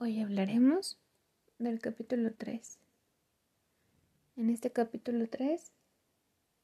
[0.00, 0.96] Hoy hablaremos
[1.58, 2.78] del capítulo 3.
[4.36, 5.72] En este capítulo 3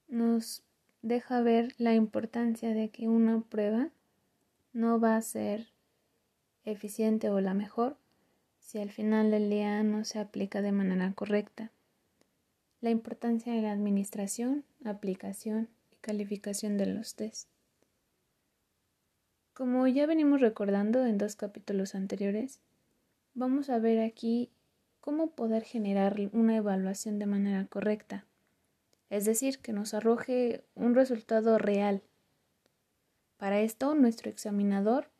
[0.07, 0.63] nos
[1.03, 3.89] deja ver la importancia de que una prueba
[4.73, 5.67] no va a ser
[6.65, 7.97] eficiente o la mejor
[8.61, 11.73] si al final del día no se aplica de manera correcta.
[12.81, 17.49] La importancia de la administración, aplicación y calificación de los test.
[19.55, 22.61] Como ya venimos recordando en dos capítulos anteriores,
[23.35, 24.51] vamos a ver aquí
[25.01, 28.25] cómo poder generar una evaluación de manera correcta,
[29.11, 32.03] es decir, que nos arroje un resultado real.
[33.37, 35.11] Para esto, nuestro examinador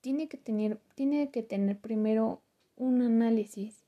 [0.00, 2.42] tiene que tener, tiene que tener primero
[2.76, 3.84] un análisis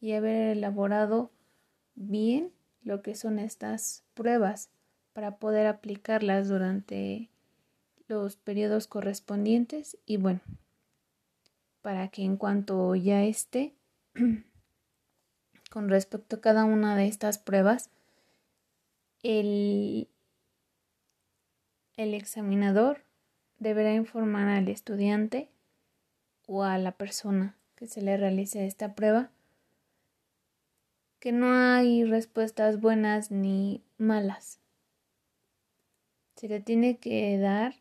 [0.00, 1.30] y haber elaborado
[1.94, 2.52] bien
[2.82, 4.70] lo que son estas pruebas
[5.12, 7.30] para poder aplicarlas durante
[8.08, 10.40] los periodos correspondientes y bueno,
[11.86, 13.72] para que en cuanto ya esté
[15.70, 17.90] con respecto a cada una de estas pruebas,
[19.22, 20.08] el,
[21.96, 23.04] el examinador
[23.60, 25.48] deberá informar al estudiante
[26.48, 29.30] o a la persona que se le realice esta prueba
[31.20, 34.58] que no hay respuestas buenas ni malas.
[36.34, 37.76] Se le tiene que dar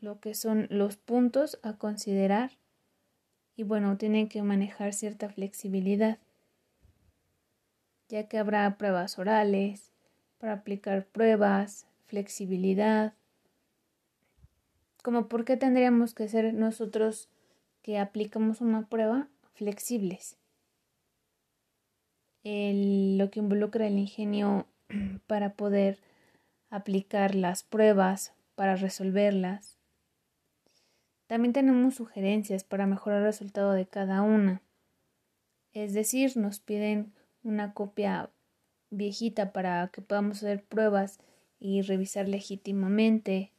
[0.00, 2.50] lo que son los puntos a considerar
[3.56, 6.18] y bueno, tienen que manejar cierta flexibilidad,
[8.08, 9.90] ya que habrá pruebas orales,
[10.38, 13.14] para aplicar pruebas, flexibilidad,
[15.02, 17.28] como por qué tendríamos que ser nosotros
[17.82, 20.36] que aplicamos una prueba flexibles.
[22.42, 24.66] lo que involucra el ingenio
[25.26, 25.98] para poder
[26.70, 29.75] aplicar las pruebas, para resolverlas,
[31.26, 34.62] también tenemos sugerencias para mejorar el resultado de cada una.
[35.72, 38.30] Es decir, nos piden una copia
[38.90, 41.18] viejita para que podamos hacer pruebas
[41.58, 43.52] y revisar legítimamente,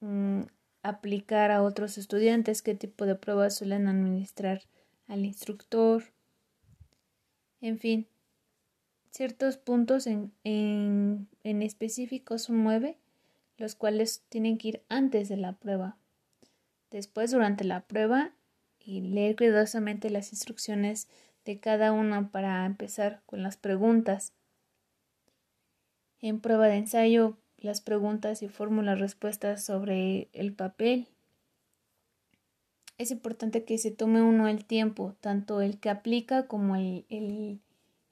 [0.00, 0.42] mm,
[0.82, 4.62] aplicar a otros estudiantes qué tipo de pruebas suelen administrar
[5.08, 6.04] al instructor,
[7.60, 8.06] en fin,
[9.10, 12.96] ciertos puntos en, en, en específico son nueve,
[13.56, 15.96] los cuales tienen que ir antes de la prueba
[16.90, 18.32] Después, durante la prueba,
[18.88, 21.08] y leer cuidadosamente las instrucciones
[21.44, 24.32] de cada una para empezar con las preguntas.
[26.20, 31.06] En prueba de ensayo, las preguntas y fórmulas respuestas sobre el papel.
[32.96, 37.60] Es importante que se tome uno el tiempo, tanto el que aplica como el, el,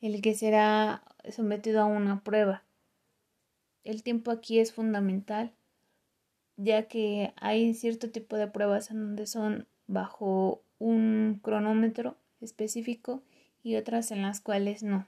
[0.02, 2.64] el que será sometido a una prueba.
[3.82, 5.52] El tiempo aquí es fundamental
[6.56, 13.22] ya que hay cierto tipo de pruebas en donde son bajo un cronómetro específico
[13.62, 15.06] y otras en las cuales no.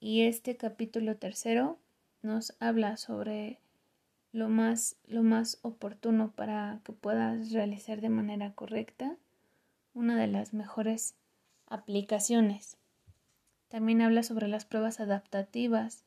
[0.00, 1.78] Y este capítulo tercero
[2.22, 3.60] nos habla sobre
[4.32, 9.16] lo más, lo más oportuno para que puedas realizar de manera correcta
[9.94, 11.14] una de las mejores
[11.66, 12.78] aplicaciones.
[13.68, 16.04] También habla sobre las pruebas adaptativas,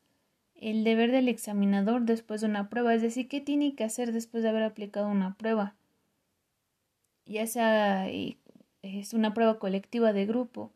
[0.60, 4.42] el deber del examinador después de una prueba, es decir, qué tiene que hacer después
[4.42, 5.74] de haber aplicado una prueba,
[7.26, 10.72] ya sea es una prueba colectiva de grupo.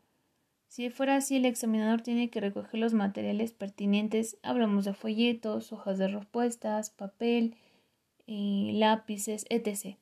[0.69, 5.99] Si fuera así, el examinador tiene que recoger los materiales pertinentes, hablamos de folletos, hojas
[5.99, 7.57] de respuestas, papel,
[8.31, 9.97] y lápices, etc.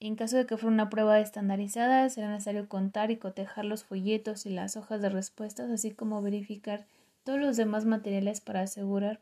[0.00, 4.44] En caso de que fuera una prueba estandarizada, será necesario contar y cotejar los folletos
[4.46, 6.84] y las hojas de respuestas, así como verificar
[7.24, 9.20] todos los demás materiales para asegurar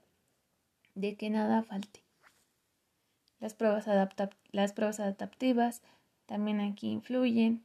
[0.95, 2.03] de que nada falte.
[3.39, 3.87] Las pruebas,
[4.53, 5.83] las pruebas adaptativas
[6.27, 7.65] también aquí influyen.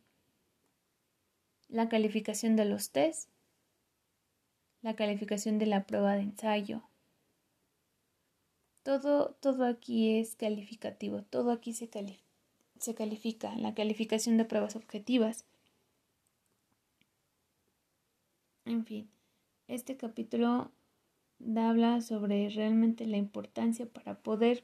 [1.68, 3.29] La calificación de los test.
[4.81, 6.84] La calificación de la prueba de ensayo.
[8.84, 11.89] Todo, todo aquí es calificativo, todo aquí se,
[12.80, 13.56] se califica.
[13.56, 15.44] La calificación de pruebas objetivas.
[18.65, 19.10] En fin,
[19.67, 20.71] este capítulo
[21.56, 24.63] habla sobre realmente la importancia para poder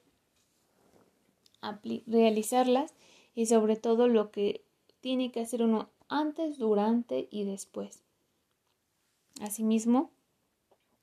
[2.07, 2.93] realizarlas
[3.35, 4.63] y sobre todo lo que
[4.99, 8.03] tiene que hacer uno antes, durante y después.
[9.41, 10.11] Asimismo,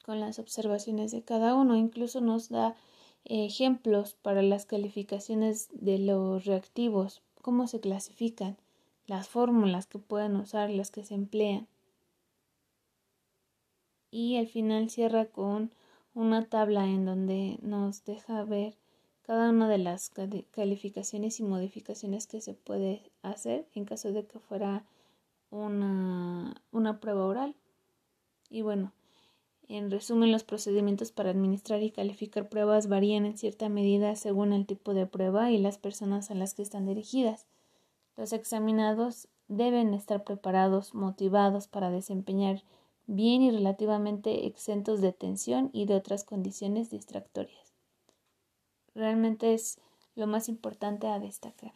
[0.04, 2.76] con las observaciones de cada uno, incluso nos da
[3.24, 8.56] ejemplos para las calificaciones de los reactivos, cómo se clasifican,
[9.06, 11.66] las fórmulas que pueden usar, las que se emplean
[14.10, 15.72] y al final cierra con
[16.14, 18.76] una tabla en donde nos deja ver
[19.22, 20.10] cada una de las
[20.50, 24.84] calificaciones y modificaciones que se puede hacer en caso de que fuera
[25.50, 27.54] una, una prueba oral.
[28.48, 28.92] Y bueno,
[29.68, 34.64] en resumen, los procedimientos para administrar y calificar pruebas varían en cierta medida según el
[34.64, 37.46] tipo de prueba y las personas a las que están dirigidas.
[38.16, 42.62] Los examinados deben estar preparados, motivados para desempeñar
[43.08, 47.74] bien y relativamente exentos de tensión y de otras condiciones distractorias.
[48.94, 49.80] Realmente es
[50.14, 51.72] lo más importante a destacar.